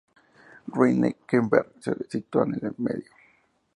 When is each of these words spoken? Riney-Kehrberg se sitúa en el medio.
Riney-Kehrberg 0.73 1.69
se 1.79 1.93
sitúa 2.09 2.45
en 2.47 2.65
el 2.65 2.73
medio. 2.79 3.11